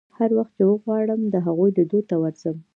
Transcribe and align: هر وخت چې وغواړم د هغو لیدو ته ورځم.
هر 0.17 0.29
وخت 0.37 0.53
چې 0.57 0.63
وغواړم 0.69 1.21
د 1.27 1.35
هغو 1.45 1.65
لیدو 1.75 1.99
ته 2.09 2.15
ورځم. 2.21 2.55